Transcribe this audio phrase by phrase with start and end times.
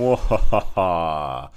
[0.00, 1.50] What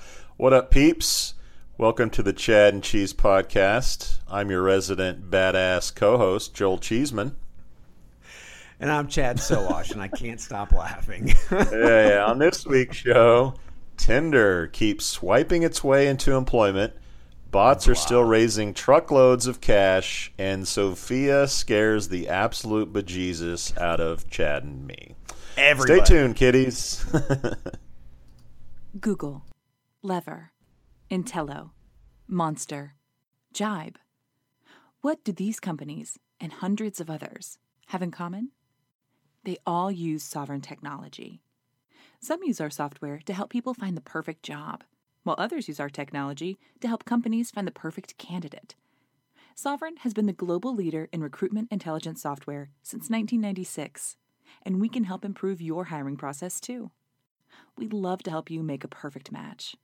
[0.52, 1.36] up, peeps?
[1.78, 4.18] Welcome to the Chad and Cheese Podcast.
[4.30, 7.38] I'm your resident badass co host, Joel Cheeseman.
[8.82, 11.30] And I'm Chad Sowash, and I can't stop laughing.
[11.52, 12.26] yeah, yeah.
[12.26, 13.54] On this week's show,
[13.96, 16.92] Tinder keeps swiping its way into employment.
[17.50, 24.30] Bots are still raising truckloads of cash, and Sophia scares the absolute bejesus out of
[24.30, 25.16] Chad and me.
[25.56, 26.04] Everybody.
[26.04, 27.06] Stay tuned, kiddies.
[29.00, 29.44] Google,
[30.04, 30.52] Lever,
[31.10, 31.72] Entelo,
[32.28, 32.94] Monster,
[33.52, 33.98] Jibe.
[35.02, 38.52] What do these companies and hundreds of others have in common?
[39.46, 41.42] They all use Sovren technology.
[42.20, 44.84] Some use our software to help people find the perfect job,
[45.24, 48.76] while others use our technology to help companies find the perfect candidate.
[49.58, 54.18] Sovren has been the global leader in recruitment intelligence software since 1996,
[54.62, 56.92] and we can help improve your hiring process too.
[57.78, 59.76] We'd love to help you make a perfect match.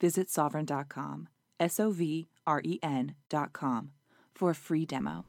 [0.00, 3.90] Visit sovren.com, S O V R E N.com,
[4.34, 5.24] for a free demo.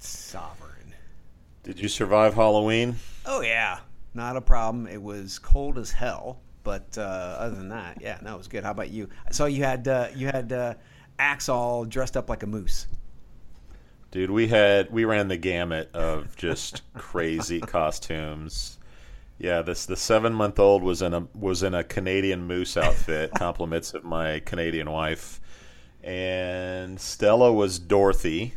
[0.00, 0.92] Sovren.
[1.62, 2.96] Did you survive Halloween?
[3.24, 3.78] Oh, yeah.
[4.14, 4.88] Not a problem.
[4.88, 6.40] It was cold as hell.
[6.64, 7.00] But uh,
[7.38, 8.64] other than that, yeah, no, it was good.
[8.64, 9.08] How about you?
[9.26, 10.74] I saw you had uh, you had uh,
[11.18, 12.86] Axe all dressed up like a moose.
[14.10, 18.78] Dude, we had we ran the gamut of just crazy costumes.
[19.42, 23.32] Yeah, this the seven month old was in a was in a Canadian moose outfit,
[23.36, 25.40] compliments of my Canadian wife,
[26.02, 28.54] and Stella was Dorothy,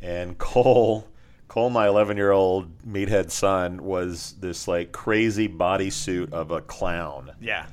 [0.00, 1.06] and Cole
[1.48, 7.32] Cole, my eleven year old meathead son, was this like crazy bodysuit of a clown.
[7.40, 7.66] Yeah,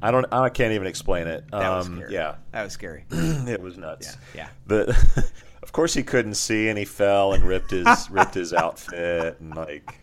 [0.00, 1.44] I don't I can't even explain it.
[1.50, 2.14] that was Um, scary.
[2.14, 3.04] yeah, that was scary.
[3.10, 4.16] it was nuts.
[4.34, 4.48] Yeah, yeah.
[4.68, 5.24] The,
[5.64, 9.54] of course he couldn't see and he fell and ripped his ripped his outfit and
[9.56, 9.94] like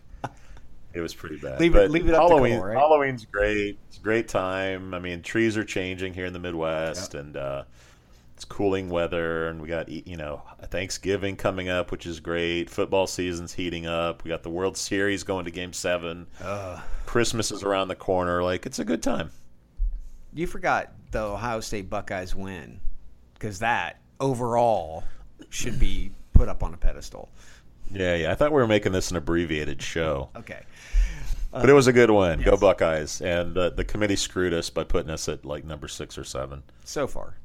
[0.96, 1.60] it was pretty bad.
[1.60, 2.60] Leave it- But leave it up to Halloween.
[2.60, 2.78] Right?
[2.78, 3.78] Halloween's great.
[3.90, 4.94] It's a great time.
[4.94, 7.64] I mean, trees are changing here in the Midwest and uh,
[8.36, 12.70] it's cooling weather and we got you know Thanksgiving coming up, which is great.
[12.70, 14.24] Football season's heating up.
[14.24, 16.28] We got the World Series going to Game Seven.
[17.06, 18.42] Christmas is around the corner.
[18.44, 19.32] Like it's a good time.
[20.34, 22.80] You forgot the Ohio State Buckeyes win
[23.36, 25.04] because that overall
[25.50, 27.30] should be put up on a pedestal.
[27.92, 28.32] Yeah, yeah.
[28.32, 30.30] I thought we were making this an abbreviated show.
[30.36, 30.62] Okay.
[31.52, 32.42] But it was a good win.
[32.42, 33.22] Go Buckeyes!
[33.22, 36.64] And uh, the committee screwed us by putting us at like number six or seven.
[36.84, 37.38] So far.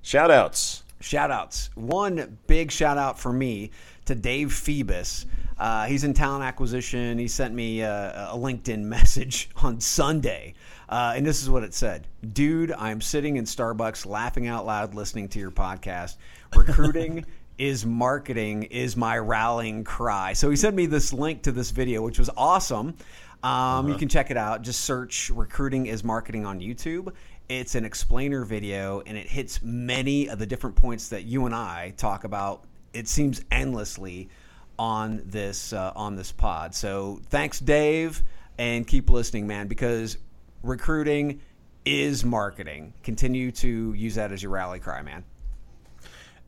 [0.00, 0.82] Shout outs.
[1.00, 1.68] Shout outs.
[1.74, 3.70] One big shout out for me
[4.06, 5.26] to Dave Phoebus.
[5.58, 7.18] Uh, he's in talent acquisition.
[7.18, 10.54] He sent me uh, a LinkedIn message on Sunday.
[10.88, 14.94] Uh, and this is what it said Dude, I'm sitting in Starbucks laughing out loud
[14.94, 16.16] listening to your podcast.
[16.56, 17.24] Recruiting
[17.60, 20.32] is marketing, is my rallying cry.
[20.32, 22.96] So he sent me this link to this video, which was awesome.
[23.42, 24.62] Um, You can check it out.
[24.62, 27.12] Just search Recruiting is Marketing on YouTube.
[27.50, 31.54] It's an explainer video and it hits many of the different points that you and
[31.54, 32.64] I talk about.
[32.94, 34.30] It seems endlessly
[34.78, 36.74] on this uh, on this pod.
[36.74, 38.22] So thanks, Dave,
[38.56, 40.16] and keep listening, man, because
[40.62, 41.42] recruiting
[41.84, 42.94] is marketing.
[43.02, 45.24] Continue to use that as your rally cry, man.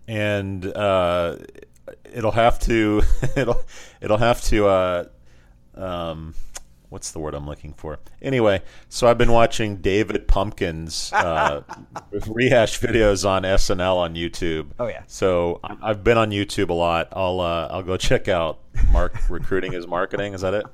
[0.08, 1.36] And uh,
[2.12, 3.02] it'll have to
[3.36, 3.62] it'll
[4.00, 5.04] it'll have to uh,
[5.74, 6.34] um,
[6.92, 7.98] what's the word I'm looking for?
[8.20, 11.62] Anyway, so I've been watching David Pumpkins uh,
[12.28, 14.68] rehash videos on SNL on YouTube.
[14.78, 15.02] Oh, yeah.
[15.06, 17.08] So I've been on YouTube a lot.
[17.12, 18.60] I'll uh, I'll go check out
[18.92, 20.34] Mark recruiting is marketing.
[20.34, 20.66] Is that it?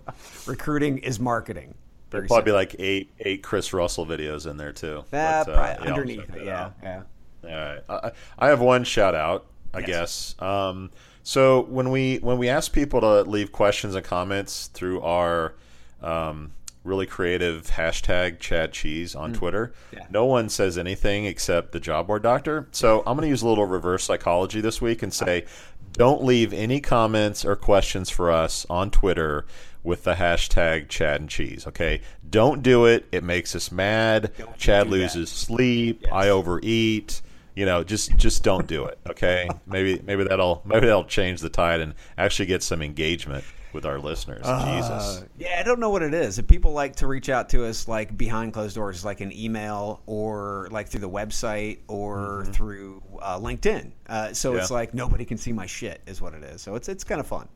[0.47, 1.75] Recruiting is marketing.
[2.11, 5.05] There'll probably be like eight eight Chris Russell videos in there too.
[5.13, 6.45] Ah, But, uh, probably yeah, underneath it.
[6.45, 7.03] Yeah, yeah.
[7.45, 7.81] All right.
[7.89, 9.87] I, I have one shout out, I Yes.
[9.89, 10.35] guess.
[10.41, 10.91] Um,
[11.23, 15.55] so when we when we ask people to leave questions and comments through our
[16.03, 16.53] um,
[16.85, 19.99] really creative hashtag Chad Cheese on Twitter, Mm.
[19.99, 20.07] Yeah.
[20.11, 22.67] no one says anything except the job board doctor.
[22.73, 25.45] So I'm going to use a little reverse psychology this week and say,
[25.93, 29.45] don't leave any comments or questions for us on Twitter
[29.83, 31.67] with the hashtag Chad and Cheese.
[31.67, 32.01] Okay,
[32.31, 33.07] don't do it.
[33.13, 34.33] It makes us mad.
[34.39, 34.97] Don't Chad do that.
[34.97, 36.07] loses sleep.
[36.13, 37.21] I overeat.
[37.59, 38.99] You know, just just don't do it.
[39.11, 43.45] Okay, maybe maybe that'll maybe that'll change the tide and actually get some engagement.
[43.73, 44.41] with our listeners.
[44.45, 45.25] Uh, Jesus.
[45.39, 46.39] Yeah, I don't know what it is.
[46.39, 50.01] If people like to reach out to us like behind closed doors, like an email
[50.07, 53.93] or like through the website or through uh, LinkedIn.
[54.09, 54.75] Uh, so it's Mm-hmm.
[54.75, 56.63] Like nobody can see my shit, is what it is.
[56.63, 57.49] So it's it's kind of fun.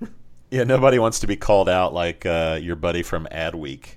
[0.50, 3.96] Yeah, nobody wants to be called out like uh, your buddy from Adweek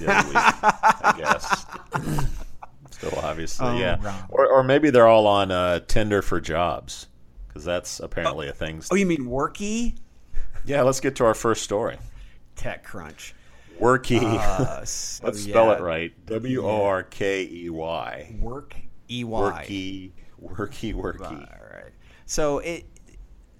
[0.00, 1.66] the other week, I guess.
[3.00, 4.26] Still, obviously, Oh, yeah.
[4.28, 7.06] Or, or maybe they're all on uh, Tinder for jobs
[7.48, 8.82] because that's apparently a thing.
[8.90, 9.96] Oh, you mean Workey?
[10.66, 11.96] Yeah, let's get to our first story.
[12.56, 13.32] TechCrunch.
[13.80, 14.20] Workey.
[14.22, 16.12] Uh, so let's spell it right.
[16.26, 18.36] W O R K E Y.
[18.38, 18.76] Work
[19.08, 19.24] EY.
[19.24, 20.12] Workey,
[20.42, 21.72] workey, All workey.
[21.72, 21.92] right.
[22.26, 22.84] So it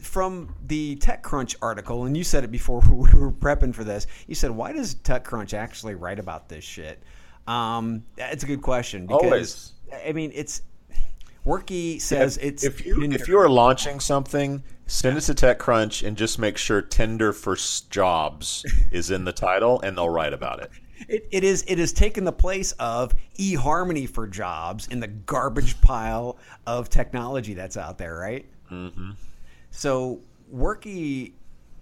[0.01, 4.07] from the TechCrunch article, and you said it before we were prepping for this.
[4.27, 7.03] You said, "Why does TechCrunch actually write about this shit?"
[7.51, 9.73] Um, it's a good question because Always.
[10.07, 10.63] I mean, it's
[11.45, 16.17] Workey says it's if you if you are launching something, send it to TechCrunch and
[16.17, 17.57] just make sure Tinder for
[17.91, 20.71] jobs is in the title, and they'll write about it.
[21.09, 25.81] It, it is it has taken the place of eHarmony for jobs in the garbage
[25.81, 26.39] pile
[26.69, 28.47] of technology that's out there, right?
[28.71, 29.13] Mm-hmm.
[29.73, 30.21] So
[30.55, 31.33] Workey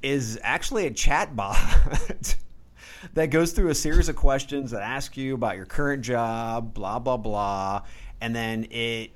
[0.03, 1.59] is actually a chat bot
[3.15, 6.99] that goes through a series of questions that ask you about your current job, blah
[6.99, 7.83] blah blah,
[8.21, 9.11] and then it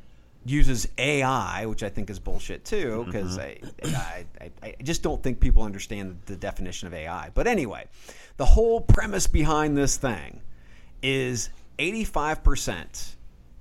[0.44, 3.11] uses AI, which I think is bullshit too, mm-hmm.
[3.11, 7.31] because I, I, I, I just don't think people understand the definition of AI.
[7.34, 7.87] But anyway,
[8.37, 10.40] the whole premise behind this thing
[11.02, 13.14] is 85%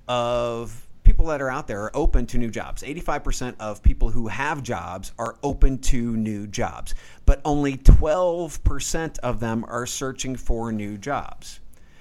[0.08, 2.82] of people that are out there are open to new jobs.
[2.82, 6.94] 85% of people who have jobs are open to new jobs,
[7.32, 11.60] but only 12% of them are searching for new jobs.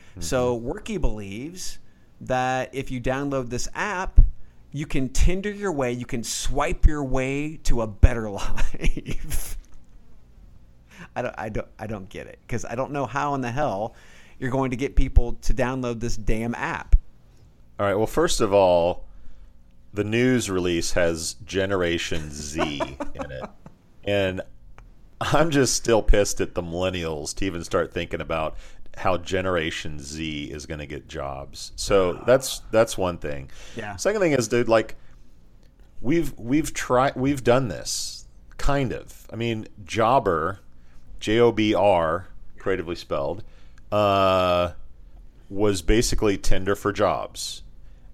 [0.09, 0.19] Mm-hmm.
[0.19, 1.79] So Workey believes
[2.19, 4.19] that if you download this app,
[4.73, 9.57] you can Tinder your way, you can swipe your way to a better life.
[11.15, 13.51] I don't, I don't, I don't get it because I don't know how in the
[13.51, 13.95] hell
[14.37, 16.97] you're going to get people to download this damn app.
[17.79, 17.95] All right.
[17.95, 19.05] Well, first of all,
[19.93, 22.81] the news release has Generation Z
[23.15, 23.43] in it,
[24.03, 24.41] and
[25.21, 28.57] I'm just still pissed at the millennials to even start thinking about
[28.97, 31.71] how Generation Z is going to get jobs.
[31.75, 33.51] So that's that's one thing.
[33.75, 33.95] Yeah.
[33.97, 34.95] Second thing is, dude, like
[36.01, 38.25] we've we've tried we've done this
[38.57, 39.27] kind of.
[39.31, 40.59] I mean, Jobr,
[41.19, 42.27] J O B R,
[42.57, 43.43] creatively spelled,
[43.91, 44.71] uh,
[45.49, 47.63] was basically Tinder for jobs.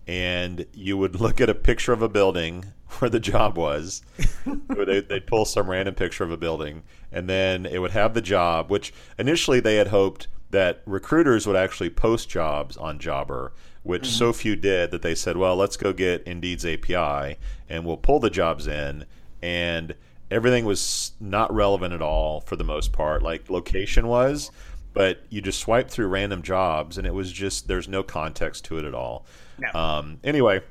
[0.08, 4.02] And you would look at a picture of a building where the job was.
[4.46, 8.22] They, they'd pull some random picture of a building, and then it would have the
[8.22, 13.52] job, which initially they had hoped that recruiters would actually post jobs on Jobr,
[13.84, 17.38] which so few did that they said, well, let's go get Indeed's API
[17.70, 19.06] and we'll pull the jobs in.
[19.42, 19.94] And
[20.32, 23.24] everything was not relevant at all for the most part.
[23.24, 24.52] Like location was,
[24.94, 28.78] but you just swipe through random jobs and it was just, there's no context to
[28.78, 29.26] it at all.
[29.60, 29.80] No.
[29.80, 30.62] Um, anyway,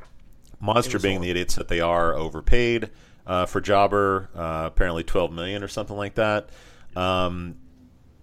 [0.60, 2.90] Monster being the idiots that they are, overpaid
[3.26, 6.48] uh, for Jobr, uh, apparently 12 million or something like that.
[6.94, 7.56] Um,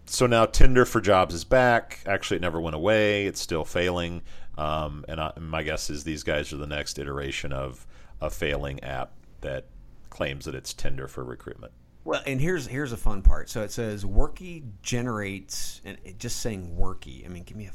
[0.05, 1.99] so now Tinder for Jobs is back.
[2.05, 3.25] Actually, it never went away.
[3.25, 4.21] It's still failing.
[4.57, 7.85] Um, and I, my guess is these guys are the next iteration of
[8.21, 9.65] a failing app that
[10.09, 11.73] claims that it's Tinder for recruitment.
[12.05, 13.49] Well, and here's here's a fun part.
[13.49, 17.25] So it says Workey generates, and it, just saying Workey.
[17.25, 17.71] I mean, give me a.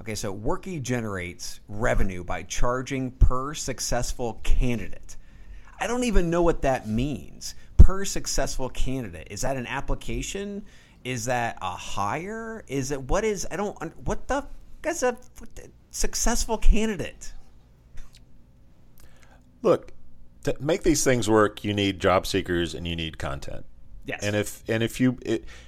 [0.00, 5.16] Okay, so Workey generates revenue by charging per successful candidate.
[5.78, 7.54] I don't even know what that means.
[7.76, 10.64] Per successful candidate is that an application?
[11.04, 12.64] Is that a hire?
[12.66, 13.46] Is it what is?
[13.50, 13.76] I don't.
[14.06, 14.46] What the?
[14.84, 15.16] Is a
[15.90, 17.34] successful candidate?
[19.62, 19.92] Look,
[20.44, 23.66] to make these things work, you need job seekers and you need content.
[24.06, 24.22] Yes.
[24.22, 25.18] And if and if you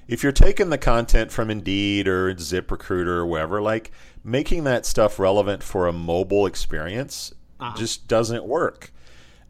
[0.09, 3.92] if you're taking the content from Indeed or ZipRecruiter or wherever, like
[4.25, 7.76] making that stuff relevant for a mobile experience uh-huh.
[7.76, 8.93] just doesn't work.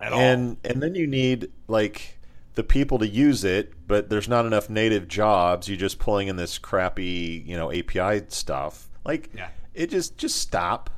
[0.01, 0.19] At all.
[0.21, 2.19] and and then you need like
[2.55, 5.69] the people to use it, but there's not enough native jobs.
[5.69, 8.89] You're just pulling in this crappy, you know, API stuff.
[9.05, 9.49] Like Yeah.
[9.75, 10.91] it just just stop.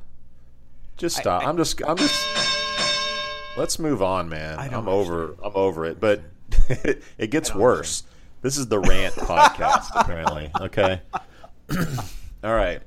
[0.97, 1.43] Just stop.
[1.43, 2.25] I, am just I'm just
[3.57, 4.59] Let's move on, man.
[4.59, 6.21] I'm over I'm over it, but
[7.17, 8.03] it gets worse.
[8.41, 11.01] This is the rant podcast apparently, okay?
[12.43, 12.81] All right.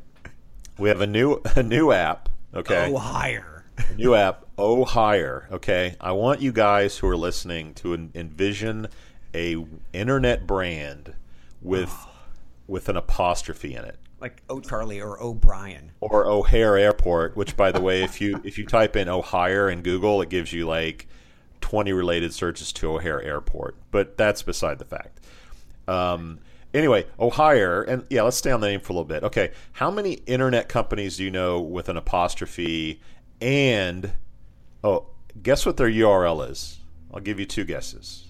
[0.78, 2.90] We have a new a new app, okay?
[2.92, 3.64] Oh, hire.
[3.96, 8.88] new app oh hire okay i want you guys who are listening to en- envision
[9.32, 9.54] a
[9.92, 11.14] internet brand
[11.62, 11.94] with
[12.66, 15.92] with an apostrophe in it Like O'Charlie or O'Brien.
[16.00, 19.82] or o'hare airport which by the way if you if you type in o'hire in
[19.82, 21.06] google it gives you like
[21.60, 25.20] 20 related searches to o'hare airport but that's beside the fact
[25.86, 26.40] Um,
[26.78, 29.24] anyway, O'Hire, and yeah, let's stay on the name for a little bit.
[29.24, 33.00] Okay, how many internet companies do you know with an apostrophe
[33.40, 34.12] and
[34.82, 35.06] oh,
[35.42, 36.80] guess what their URL is?
[37.12, 38.26] I'll give you two guesses.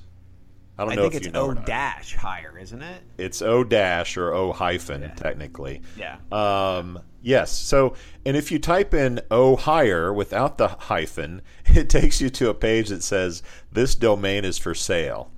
[0.79, 1.51] I don't I know think if it's you know.
[1.51, 3.03] O dash hire, isn't it?
[3.19, 5.83] It's O dash or O hyphen technically.
[5.97, 6.19] Yeah.
[6.31, 7.51] Um, yes.
[7.51, 12.49] So, and if you type in O hire without the hyphen, it takes you to
[12.49, 15.31] a page that says this domain is for sale.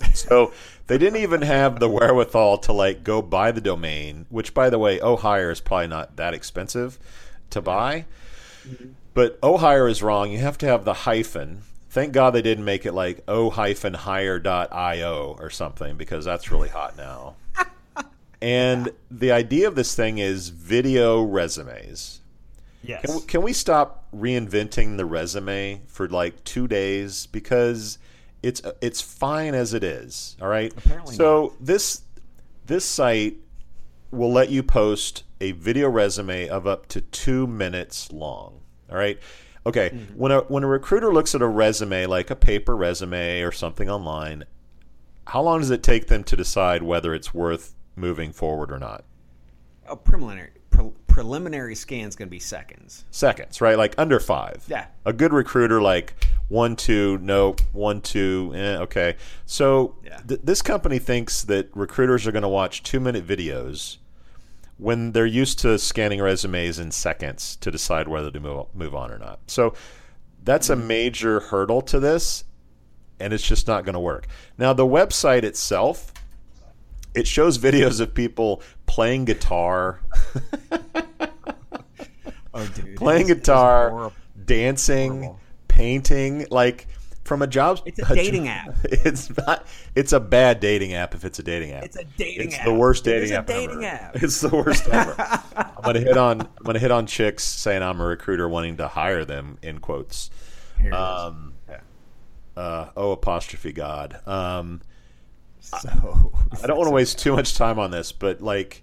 [0.14, 0.52] So
[0.88, 4.78] they didn't even have the wherewithal to like go buy the domain, which by the
[4.78, 6.98] way, O hire is probably not that expensive
[7.50, 8.06] to buy.
[8.66, 8.88] Mm-hmm.
[9.14, 10.32] But O hire is wrong.
[10.32, 11.62] You have to have the hyphen.
[11.90, 16.68] Thank God they didn't make it like O hyphen hire.io or something because that's really
[16.68, 17.36] hot now.
[18.40, 22.20] And the idea of this thing is video resumes.
[22.82, 23.04] Yes.
[23.04, 27.98] Can can we stop reinventing the resume for like two days because
[28.42, 30.36] it's it's fine as it is.
[30.40, 30.72] All right.
[30.76, 32.02] Apparently so this
[32.66, 33.36] this site
[34.10, 38.60] will let you post a video resume of up to two minutes long.
[38.90, 39.18] All right.
[39.66, 39.90] Okay.
[39.90, 40.14] Mm-hmm.
[40.14, 43.88] When a when a recruiter looks at a resume like a paper resume or something
[43.88, 44.44] online,
[45.26, 49.04] how long does it take them to decide whether it's worth moving forward or not?
[49.88, 53.04] a preliminary pre- preliminary scan's going to be seconds.
[53.10, 53.76] seconds, right?
[53.76, 54.64] Like under five.
[54.68, 54.86] Yeah.
[55.04, 56.14] A good recruiter, like
[56.48, 59.16] one, two, no, one, two, eh, okay.
[59.46, 60.18] So Yeah.
[60.26, 63.98] th- this company thinks that recruiters are going to watch two minute videos
[64.78, 69.10] when they're used to scanning resumes in seconds to decide whether to move, move on
[69.10, 69.40] or not.
[69.46, 69.74] So
[70.44, 72.44] that's a major hurdle to this,
[73.20, 74.26] and it's just not going to work.
[74.56, 76.12] Now, the website itself.
[77.14, 80.00] It shows videos of people playing guitar,
[82.54, 82.96] Oh, dude.
[82.96, 84.12] playing guitar,
[84.44, 85.40] dancing, horrible.
[85.78, 86.86] Painting, like
[87.24, 87.80] from a job.
[87.86, 88.74] It's a dating app.
[88.84, 89.66] It's not.
[89.94, 91.14] It's a bad dating app.
[91.14, 92.64] If it's a dating app, It's a dating It's app.
[92.64, 93.46] the worst dating a app.
[93.46, 93.96] dating ever.
[94.04, 94.16] app.
[94.22, 95.14] It's the worst ever.
[95.56, 96.40] I'm gonna hit on.
[96.40, 100.30] I'm gonna hit on chicks saying I'm a recruiter wanting to hire them in quotes.
[100.80, 101.00] Here it is.
[101.00, 101.80] Um, Yeah.
[102.56, 104.20] uh, oh apostrophe God.
[104.26, 104.80] Um,
[105.60, 106.32] So
[106.62, 108.82] I don't want to waste too much time on this, but like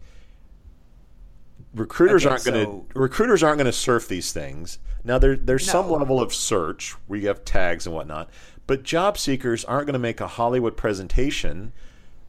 [1.75, 4.79] recruiters Okay, aren't going so- to recruiters aren't going to surf these things.
[5.03, 8.29] Now there there's some level of search where you have tags and whatnot,
[8.65, 11.74] but job seekers aren't going to make a Hollywood presentation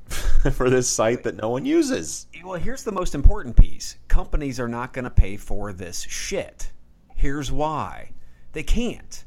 [0.52, 2.26] for this site that no one uses.
[2.44, 3.96] Well, here's the most important piece.
[4.08, 6.70] Companies are not going to pay for this shit.
[7.16, 8.10] Here's why.
[8.52, 9.24] They can't.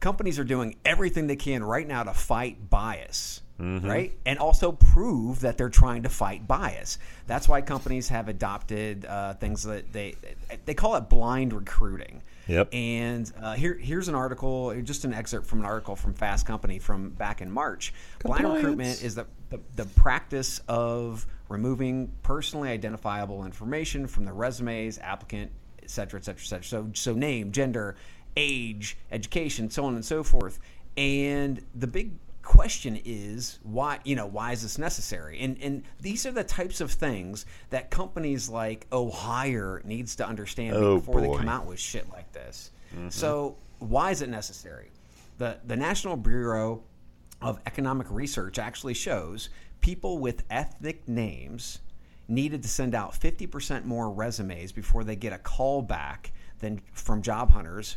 [0.00, 4.12] Companies are doing everything they can right now to fight bias, right?
[4.24, 6.98] And also prove that they're trying to fight bias.
[7.26, 10.16] That's why companies have adopted uh, things that they
[10.64, 12.22] they call it blind recruiting.
[12.48, 12.68] Yep.
[12.72, 16.80] And uh, here, here's an article, just an excerpt from an article from Fast Company
[16.80, 17.94] from back in March.
[18.24, 24.98] Blind recruitment is the, the, the practice of removing personally identifiable information from the resumes,
[24.98, 26.64] applicant, et cetera, et cetera, et cetera.
[26.64, 27.94] So, so name, gender,
[28.36, 30.58] age, education, so on and so forth.
[30.96, 32.10] And the big
[32.50, 35.38] question is why you know why is this necessary?
[35.38, 40.74] And and these are the types of things that companies like o'hire needs to understand
[40.76, 41.32] Oh, before boy.
[41.32, 42.72] they come out with shit like this.
[42.92, 43.10] Mm-hmm.
[43.10, 44.90] So why is it necessary?
[45.38, 46.82] The the national bureau
[47.40, 49.48] of economic research actually shows
[49.80, 51.78] people with ethnic names
[52.26, 57.22] needed to send out 50% more resumes before they get a call back than from
[57.22, 57.96] job hunters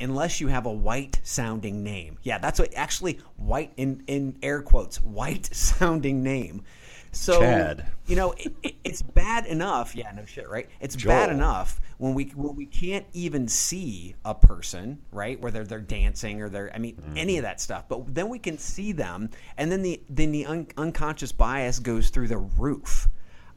[0.00, 2.18] unless you have a white sounding name.
[2.22, 6.62] Yeah, that's what actually white in in air quotes white sounding name.
[7.10, 7.90] So Chad.
[8.06, 9.94] you know it, it, it's bad enough.
[9.94, 10.68] Yeah, no shit, right?
[10.80, 15.40] It's bad enough when we when we can't even see a person, right?
[15.40, 17.88] Whether they're dancing or they're I mean any of that stuff.
[17.88, 22.10] But then we can see them, and then the then the un, unconscious bias goes
[22.10, 23.08] through the roof.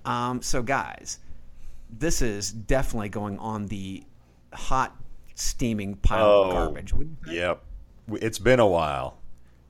[0.06, 1.20] Um, so guys,
[1.92, 4.04] this is definitely going on the
[4.54, 4.96] hot
[5.36, 6.94] steaming pile Oh, of garbage.
[7.28, 7.62] Yep.
[8.14, 9.18] It's been a while.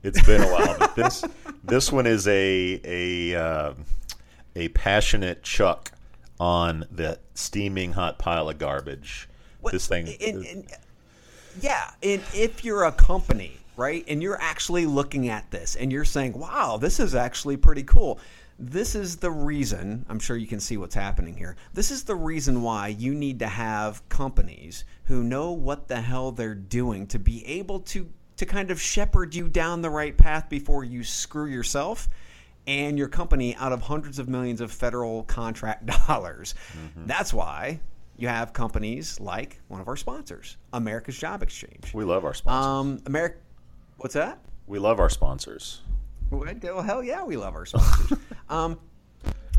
[0.04, 1.24] It's been a while, but this
[1.64, 3.74] this one is a a uh,
[4.56, 5.92] a passionate chuck
[6.40, 9.30] on the steaming hot pile of garbage.
[9.62, 10.08] What- this thing.
[10.22, 10.66] and- and-
[11.60, 16.06] yeah, and if you're a company, right, and you're actually looking at this and you're
[16.06, 18.20] saying, "Wow, this is actually pretty cool."
[18.64, 21.56] This is the reason, I'm sure you can see what's happening here.
[21.74, 26.32] This is the reason why you need to have companies who know what the hell
[26.32, 30.48] they're doing to be able to to kind of shepherd you down the right path
[30.50, 32.08] before you screw yourself
[32.68, 36.54] and your company out of hundreds of millions of federal contract dollars.
[36.96, 37.80] That's why
[38.18, 41.94] you have companies like one of our sponsors, America's Job Exchange.
[41.94, 42.68] we love our sponsors.
[42.68, 43.38] Um, America,
[43.98, 44.40] what's that?
[44.68, 45.82] we love our sponsors.
[46.32, 48.18] Well, hell yeah, we love our sponsors.
[48.50, 48.80] um,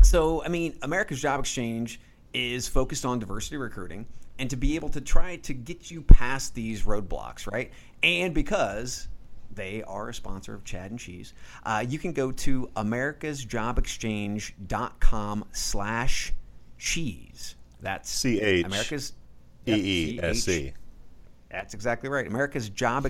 [0.01, 2.01] so, I mean, America's Job Exchange
[2.33, 4.07] is focused on diversity recruiting
[4.39, 7.71] and to be able to try to get you past these roadblocks, right?
[8.01, 9.07] And because
[9.53, 11.33] they are a sponsor of Chad and Cheese,
[11.65, 16.33] uh, you can go to americasjobexchange.com slash
[16.77, 17.55] cheese.
[17.81, 19.13] That's C-H America's
[19.67, 20.73] E E S C.
[21.51, 22.25] That's exactly right.
[22.25, 23.05] America's Job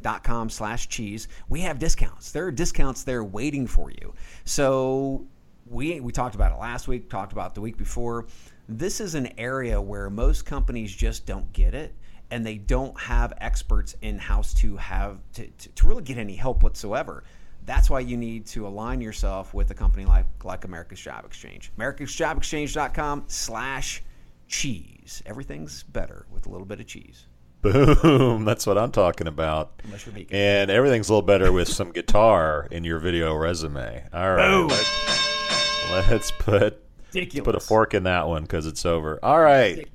[0.00, 1.28] Exchange.com slash cheese.
[1.48, 2.32] We have discounts.
[2.32, 4.14] There are discounts there waiting for you.
[4.44, 5.26] So
[5.66, 8.26] we we talked about it last week, talked about the week before.
[8.68, 11.94] This is an area where most companies just don't get it
[12.30, 16.36] and they don't have experts in house to have to, to, to really get any
[16.36, 17.24] help whatsoever.
[17.66, 21.72] That's why you need to align yourself with a company like like America's Job Exchange.
[21.78, 24.02] AmericasJobExchange.com slash
[24.48, 25.22] cheese.
[25.26, 27.26] Everything's better with a little bit of cheese.
[27.62, 28.44] Boom.
[28.46, 29.72] That's what I'm talking about.
[29.84, 30.34] Unless you're vegan.
[30.36, 34.04] And everything's a little better with some guitar in your video resume.
[34.12, 34.48] All right.
[34.48, 34.68] Boom.
[34.68, 37.44] Let, let's put Ridiculous.
[37.44, 39.18] put a fork in that one because it's over.
[39.22, 39.86] All right.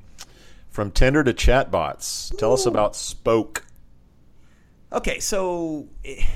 [0.70, 2.38] From Tinder to chatbots.
[2.38, 3.65] Tell us about Spoke.
[4.96, 5.88] Okay, so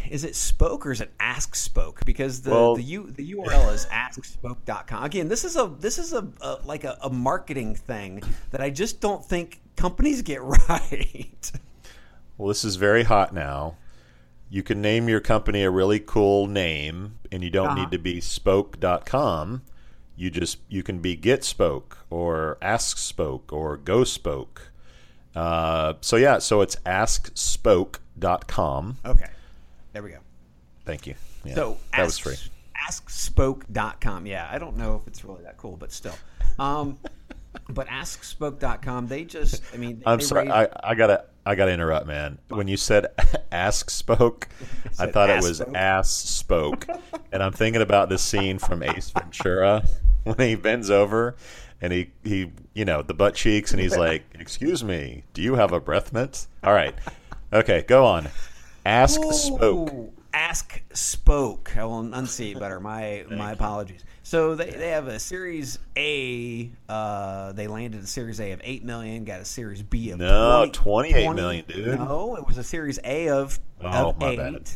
[0.10, 2.04] is it Spoke or is it Ask Spoke?
[2.06, 5.04] Because the Well- the, U, the URL is askspoke.com.
[5.04, 8.70] Again, this is a this is a, a like a, a marketing thing that I
[8.70, 11.52] just don't think companies get right.
[12.38, 13.76] Well, this is very hot now.
[14.50, 17.82] You can name your company a really cool name, and you don't Uh-huh.
[17.84, 19.62] need to be spoke.com.
[20.18, 24.72] You just you can be Get Spoke or Ask Spoke or Go Spoke.
[25.36, 28.98] Uh, so yeah, so it's askspoke.com.
[29.06, 29.28] okay,
[29.94, 30.18] there we go.
[30.86, 31.16] Thank you.
[31.46, 32.36] Yeah, So that was ask, free.
[32.90, 34.26] Askspoke.com.
[34.26, 36.16] Yeah, I don't know if it's really that cool, but still.
[36.58, 36.98] Um,
[37.70, 40.48] but askspoke.com, they just, I mean, I'm sorry.
[40.48, 42.38] raise- I, I gotta I gotta interrupt, man.
[42.50, 43.08] When you said
[43.52, 44.48] ask spoke,
[45.00, 45.76] I thought it was spoke.
[45.76, 46.88] ass spoke,
[47.32, 49.84] and I'm thinking about this scene from Ace Ventura
[50.24, 51.36] when he bends over
[51.82, 55.56] and he he you know the butt cheeks and he's like, "Excuse me, do you
[55.56, 56.96] have a breath mint?" All right,
[57.54, 58.28] okay, go on.
[58.86, 59.92] Ask spoke.
[60.32, 61.76] Ask Spoke.
[61.76, 62.80] I will enunciate better.
[62.80, 64.04] My my apologies.
[64.22, 66.70] So they, they have a Series A.
[66.88, 69.26] Uh, they landed a Series A of eight million.
[69.26, 72.00] Got a Series B of No, 20, 28 million, dude.
[72.00, 74.38] No, it was a Series A of, Oh, of my eight.
[74.38, 74.70] bad.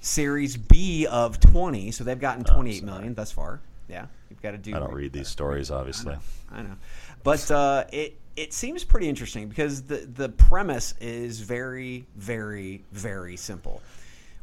[0.00, 1.90] Series B of twenty.
[1.90, 2.92] So they've gotten twenty eight sorry.
[2.92, 3.60] million thus far.
[3.88, 4.74] Yeah, you've got to do.
[4.74, 6.16] I don't read these stories, obviously.
[6.50, 6.76] I know,
[7.22, 13.36] but uh, it it seems pretty interesting because the the premise is very very very
[13.36, 13.82] simple.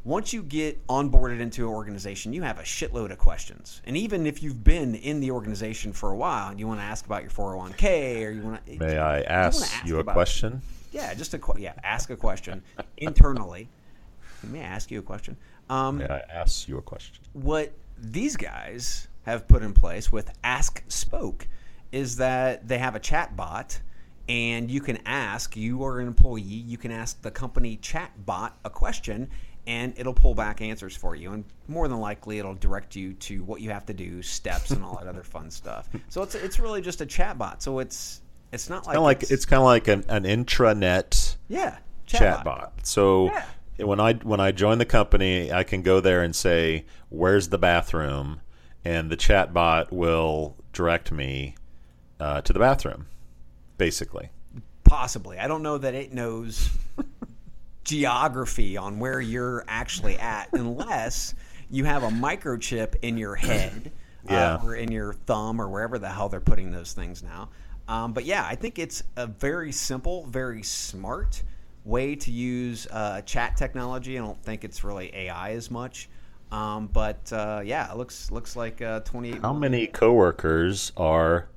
[0.03, 4.25] Once you get onboarded into an organization, you have a shitload of questions, and even
[4.25, 7.21] if you've been in the organization for a while and you want to ask about
[7.21, 10.13] your four hundred one k or you want to, May I ask you a about-
[10.13, 10.61] question?
[10.91, 12.63] Yeah, just a que- yeah, ask a question
[12.97, 13.69] internally.
[14.43, 15.37] May I ask you a question?
[15.69, 17.15] Um, May I ask you a question?
[17.33, 21.47] what these guys have put in place with Ask Spoke
[21.91, 23.79] is that they have a chat bot
[24.29, 28.57] and you can ask you are an employee you can ask the company chat bot
[28.63, 29.29] a question
[29.67, 33.43] and it'll pull back answers for you and more than likely it'll direct you to
[33.43, 36.59] what you have to do steps and all that other fun stuff so it's it's
[36.59, 38.21] really just a chat bot so it's
[38.53, 41.77] it's not like like it's kind of like an, an intranet yeah
[42.11, 42.71] chatbot.
[42.83, 43.45] So Yeah.
[43.85, 47.57] when I when I join the company, I can go there and say, "Where's the
[47.57, 48.41] bathroom?"
[48.85, 51.55] And the chatbot will direct me
[52.19, 53.07] uh, to the bathroom.
[53.77, 54.29] Basically,
[54.83, 55.39] Possibly.
[55.39, 56.69] I don't know that it knows
[57.83, 61.33] geography on where you're actually at unless
[61.69, 63.91] you have a microchip in your head
[64.29, 64.55] Yeah.
[64.55, 67.49] uh, or in your thumb or wherever the hell they're putting those things now.
[67.87, 71.41] Um, but yeah, I think it's a very simple, very smart
[71.85, 74.19] way to use uh, chat technology.
[74.19, 76.07] I don't think it's really AI as much.
[76.51, 81.47] Um, but uh, yeah, it looks looks like uh, 28 how many coworkers are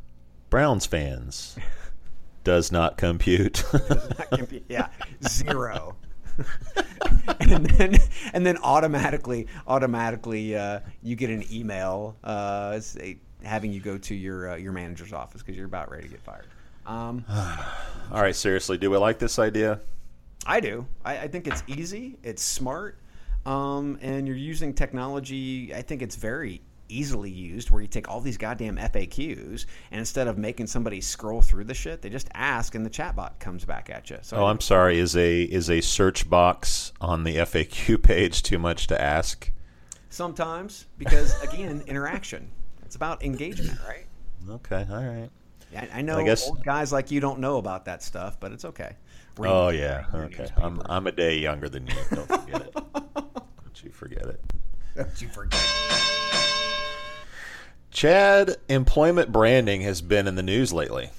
[0.50, 1.56] Browns fans?
[2.44, 3.64] Does not compute.
[4.68, 4.88] yeah,
[5.26, 5.96] zero.
[7.40, 7.96] and then
[8.32, 14.14] and then automatically automatically uh, you get an email uh, say, having you go to
[14.14, 16.46] your uh, your manager's office because you're about ready to get fired.
[16.86, 17.24] Um,
[18.12, 19.80] All right, seriously, do we like this idea?
[20.46, 20.86] I do.
[21.04, 22.18] I, I think it's easy.
[22.22, 22.98] It's smart,
[23.46, 25.74] um, and you're using technology.
[25.74, 30.28] I think it's very easily used where you take all these goddamn FAQs and instead
[30.28, 33.88] of making somebody scroll through the shit, they just ask and the chatbot comes back
[33.90, 34.18] at you.
[34.22, 34.98] So Oh, I'm sorry.
[34.98, 39.50] Is a is a search box on the FAQ page too much to ask?
[40.10, 42.50] Sometimes, because again, interaction.
[42.84, 44.06] It's about engagement, right?
[44.48, 45.30] Okay, all right.
[45.72, 48.38] Yeah, I I know I guess- old guys like you don't know about that stuff,
[48.38, 48.92] but it's okay.
[49.38, 50.04] Read- Oh yeah.
[50.14, 50.46] Okay.
[50.58, 51.94] I'm I'm a day younger than you.
[52.14, 52.76] Don't forget it.
[53.74, 54.40] Don't you forget it.
[54.94, 55.60] Don't you forget.
[57.90, 61.10] Chad, employment branding has been in the news lately.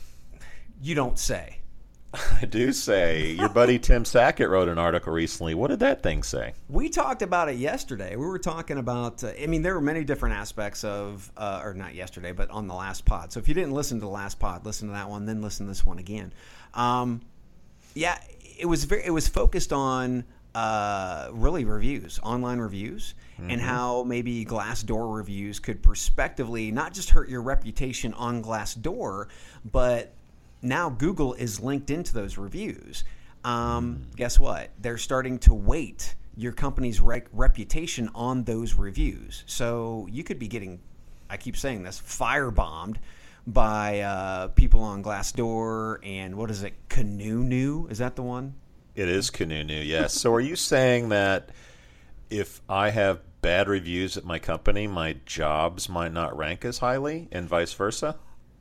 [0.81, 1.59] You don't say.
[2.13, 3.31] I do say.
[3.31, 5.53] Your buddy Tim Sackett wrote an article recently.
[5.53, 6.53] What did that thing say?
[6.69, 8.15] We talked about it yesterday.
[8.15, 9.21] We were talking about.
[9.21, 12.69] Uh, I mean, there were many different aspects of, uh, or not yesterday, but on
[12.69, 13.33] the last pod.
[13.33, 15.65] So if you didn't listen to the last pod, listen to that one, then listen
[15.65, 16.31] to this one again.
[16.73, 17.19] Um,
[17.95, 18.17] yeah,
[18.57, 19.03] it was very.
[19.03, 20.23] It was focused on
[20.55, 23.13] uh, really reviews, online reviews,
[23.49, 29.27] and how maybe Glassdoor reviews could prospectively not just hurt your reputation on Glassdoor,
[29.69, 30.13] but
[30.61, 33.03] now Google is linked into those reviews.
[33.43, 34.69] Um, guess what?
[34.79, 39.43] They're starting to weight your company's reputation on those reviews.
[39.47, 40.79] So you could be getting,
[41.29, 42.95] I keep saying this, firebombed
[43.45, 47.87] by uh, people on Glassdoor and what is it, Canoe New?
[47.89, 48.55] Is that the one?
[48.95, 50.13] It is Kununu, yes.
[50.13, 51.49] so are you saying that
[52.29, 57.27] if I have bad reviews at my company, my jobs might not rank as highly
[57.31, 58.15] and vice versa?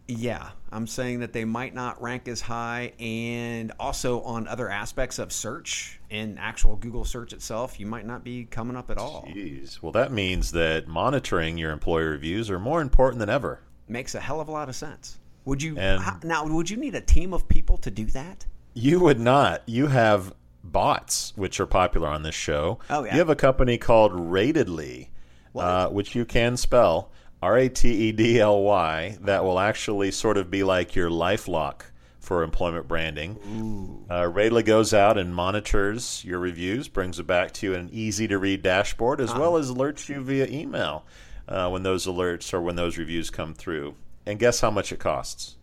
[0.06, 5.18] Yeah, I'm saying that they might not rank as high, and also on other aspects
[5.18, 9.24] of search and actual Google search itself, you might not be coming up at all.
[9.34, 9.80] Jeez.
[9.80, 13.60] Well, that means that monitoring your employer reviews are more important than ever.
[13.88, 15.18] Makes a hell of a lot of sense.
[15.46, 16.46] Would you And- how- now?
[16.46, 18.44] Would you need a team of people to do that?
[18.74, 19.62] You would not.
[19.66, 22.80] You have bots, which are popular on this show.
[22.90, 23.12] Oh, yeah.
[23.12, 25.08] You have a company called Ratedly,
[25.56, 27.10] uh, which you can spell
[27.40, 31.10] R A T E D L Y, that will actually sort of be like your
[31.10, 31.82] lifelock
[32.18, 34.06] for employment branding.
[34.10, 37.90] Uh, Ratedly goes out and monitors your reviews, brings it back to you in an
[37.92, 41.04] easy to read dashboard, as well as alerts you via email
[41.46, 43.94] uh, when those alerts or when those reviews come through.
[44.24, 45.56] And guess how much it costs?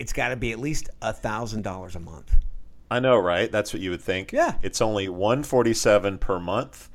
[0.00, 2.34] It, it's got to be at least a thousand dollars a month.
[2.90, 3.50] I know, right?
[3.52, 4.32] That's what you would think.
[4.32, 4.54] Yeah.
[4.62, 6.88] It's only 147 per month.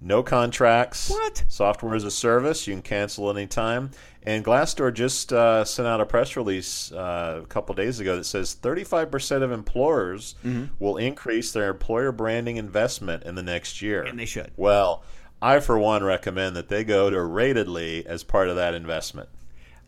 [0.00, 1.10] No contracts.
[1.10, 1.42] What?
[1.48, 2.66] Software as a service.
[2.66, 3.90] You can cancel anytime.
[4.22, 8.24] And Glassdoor just uh, sent out a press release uh, a couple days ago that
[8.24, 10.66] says 35% of employers Mm-hmm.
[10.78, 14.02] will increase their employer branding investment in the next year.
[14.02, 14.52] And they should.
[14.56, 15.02] Well,
[15.40, 19.28] I, for one, recommend that they go to Ratedly as part of that investment.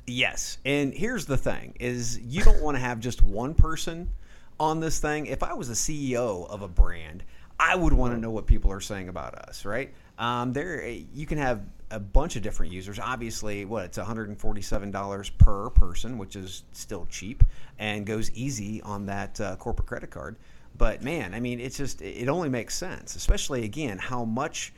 [0.06, 4.10] Yes, and here's the thing: is you don't want to have just one person
[4.58, 5.26] on this thing.
[5.26, 7.22] If I was a CEO of a brand,
[7.58, 9.92] I would want to know what people are saying about us, right?
[10.18, 12.98] Um, there, you can have a bunch of different users.
[12.98, 17.42] Obviously, what it's 147 dollars per person, which is still cheap
[17.78, 20.36] and goes easy on that uh, corporate credit card.
[20.76, 24.72] But man, I mean, it's just it only makes sense, especially again how much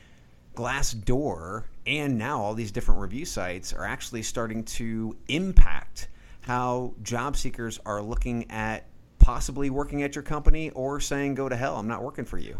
[0.55, 6.07] Glassdoor and now all these different review sites are actually starting to impact
[6.41, 8.85] how job seekers are looking at
[9.19, 12.57] possibly working at your company or saying go to hell i'm not working for you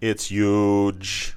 [0.00, 1.34] It's huge.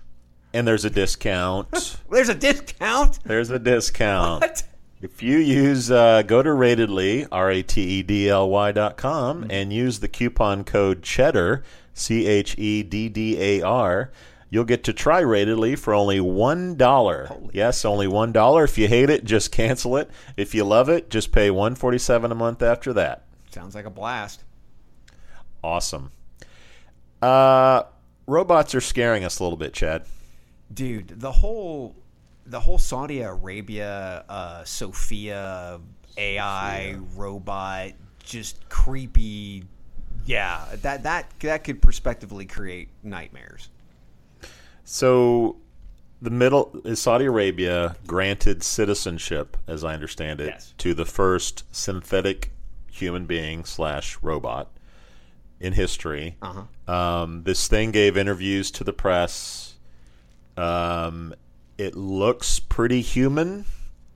[0.53, 1.97] And there's a discount.
[2.11, 4.41] there's a discount there's a discount.
[4.41, 4.63] what
[5.01, 8.95] If you use uh, go to Ratedly R A T E D L Y dot
[8.95, 14.11] com and use the coupon code Cheddar C H E D D A R,
[14.53, 17.27] you'll get to try Ratedly for only one dollar.
[17.51, 18.63] Yes, only one dollar.
[18.65, 20.11] If you hate it, just cancel it.
[20.37, 23.23] If you love it, just pay one forty seven a month after that.
[23.51, 24.43] sounds like a blast
[25.63, 26.11] Awesome.
[27.21, 27.83] Uh,
[28.27, 30.03] robots are scaring us a little bit, Chad.
[30.73, 31.95] dude the whole
[32.45, 35.79] the whole saudi arabia uh, sophia
[36.17, 37.91] ai robot
[38.23, 39.63] just creepy
[40.25, 43.69] yeah that that that could prospectively create nightmares
[44.83, 45.57] So,
[46.21, 50.73] the middle is Saudi Arabia granted citizenship, as I understand it, Yes.
[50.79, 52.51] to the first synthetic
[52.91, 54.69] human being slash robot
[55.59, 56.37] in history.
[56.41, 59.75] uh-huh Um, this thing gave interviews to the press.
[60.57, 61.33] Um,
[61.77, 63.65] it looks pretty human.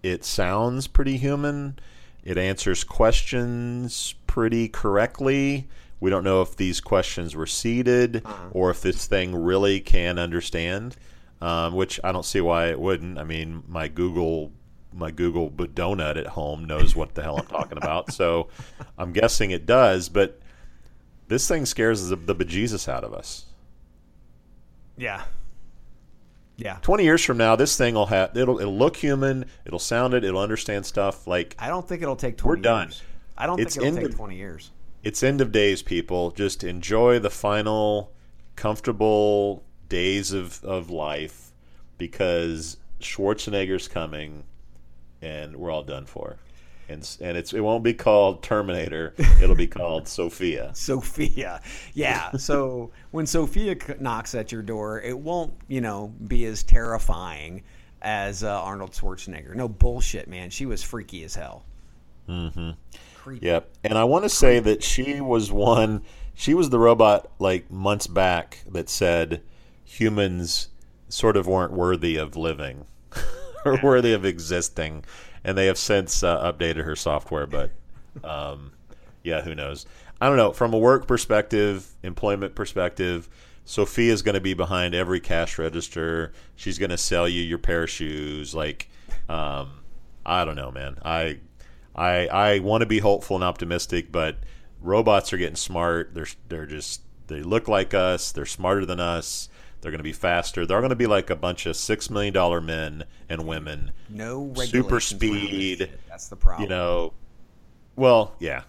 [0.04, 1.80] It sounds pretty human.
[2.24, 5.68] It answers questions pretty correctly.
[6.00, 10.96] We don't know if these questions were seeded or if this thing really can understand,
[11.42, 13.18] um, which I don't see why it wouldn't.
[13.18, 14.52] I mean, my Google
[14.94, 18.48] my Google donut at home knows what the hell I'm talking about, so
[18.98, 20.10] I'm guessing it does.
[20.10, 20.40] But
[21.28, 23.46] this thing scares the, the bejesus out of us.
[24.98, 25.24] yeah
[26.58, 30.14] yeah 20 years from now, this thing will have it'll it'll look human, it'll sound
[30.14, 31.28] it, it'll understand stuff.
[31.28, 32.88] Like I don't think it'll take 20 We're done.
[32.88, 33.02] years.
[33.38, 34.72] I don't It's think it'll in take the- 20 years.
[35.08, 36.32] It's end of days, people.
[36.32, 38.12] Just enjoy the final
[38.58, 41.52] comfortable days of, of life
[41.98, 44.44] because Schwarzenegger's coming
[45.22, 46.36] and we're all done for.
[46.90, 49.14] and and it's it won't be called Terminator.
[49.42, 50.72] It'll be called Sophia.
[50.76, 51.62] Sophia.
[51.94, 52.30] Yeah.
[52.38, 57.64] So when Sophia knocks at your door, it won't, you know, be as terrifying
[58.02, 59.56] as uh, Arnold Schwarzenegger.
[59.56, 60.50] No bullshit, man.
[60.50, 61.64] She was freaky as hell.
[63.36, 63.70] Yep.
[63.84, 66.04] And I want to say that she was one.
[66.34, 69.42] She was the robot like months back that said
[69.84, 70.70] humans
[71.10, 72.86] sort of weren't worthy of living
[73.66, 75.04] or worthy of existing,
[75.44, 77.48] and they have since uh, updated her software.
[77.48, 77.72] But
[78.24, 78.72] um,
[79.24, 79.86] yeah, who knows?
[80.20, 80.52] I don't know.
[80.52, 83.30] From a work perspective, employment perspective,
[83.66, 86.34] Sophia is going to be behind every cash register.
[86.56, 88.56] She's going to sell you your pair of shoes.
[88.56, 88.90] Like,
[89.30, 89.82] um,
[90.26, 90.98] I don't know, man.
[91.04, 91.40] I
[91.98, 94.38] I I want to be hopeful and optimistic, but
[94.82, 96.14] robots are getting smart.
[96.14, 98.32] They're they're just they look like us.
[98.32, 99.50] They're smarter than us.
[99.82, 100.66] They're going to be faster.
[100.66, 103.92] They're going to be like a bunch of six million dollar men and women.
[104.10, 105.90] No Super regulations around this speed.
[106.10, 106.64] That's the problem.
[106.64, 107.14] You know,
[107.96, 108.64] well, yeah,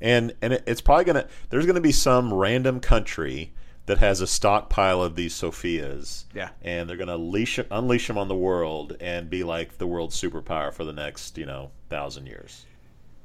[0.00, 1.28] and and it, it's probably gonna.
[1.50, 3.52] There's going to be some random country
[3.86, 6.24] that has a stockpile of these Sophias.
[6.34, 6.50] Yeah.
[6.62, 10.20] and they're going to unleash unleash them on the world and be like the world's
[10.20, 12.66] superpower for the next you know thousand years.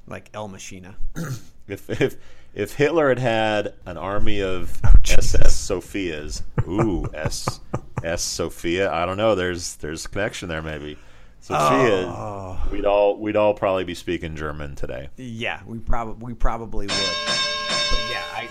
[0.07, 0.95] like Ex Machina.
[1.67, 2.15] If if
[2.53, 7.59] if Hitler had had an army of Oh, SS Sophias, ooh S
[8.03, 9.33] S Sophia, I don't know.
[9.33, 10.95] There's there's a connection there maybe.
[11.41, 12.59] Sophia, Oh.
[12.71, 15.09] we'd all we'd all probably be speaking German today.
[15.17, 17.54] Yeah, we probably we probably would.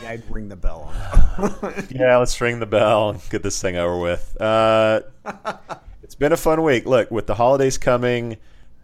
[0.02, 1.86] I, I'd ring the bell on that.
[1.90, 4.40] Yeah, let's ring the bell and get this thing over with.
[4.40, 5.00] Uh,
[6.02, 6.86] it's been a fun week.
[6.86, 8.36] Look, with the holidays coming,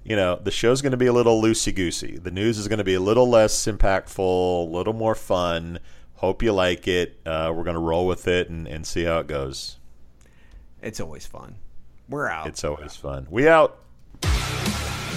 [0.04, 2.18] you know, the show's going to be a little loosey goosey.
[2.18, 4.18] The news is going to be a little less impactful,
[4.68, 5.78] a little more fun.
[6.14, 7.18] Hope you like it.
[7.24, 9.78] Uh, we're going to roll with it and, and see how it goes.
[10.82, 11.56] it's always fun.
[12.08, 12.48] We're out.
[12.48, 13.26] It's always fun.
[13.30, 13.78] We out.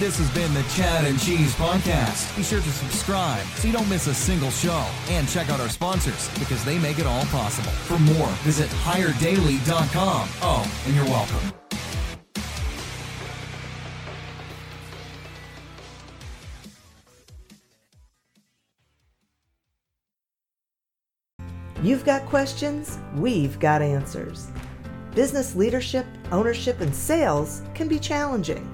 [0.04, 2.36] This has been the Chad and Cheese Podcast.
[2.36, 4.86] Be sure to subscribe so you don't miss a single show.
[5.08, 7.70] And check out our sponsors because they make it all possible.
[7.70, 10.28] For more, visit hiredaily.com.
[10.42, 11.40] Oh, and you're welcome.
[21.82, 24.48] You've got questions, we've got answers.
[25.14, 28.73] Business leadership, ownership, and sales can be challenging.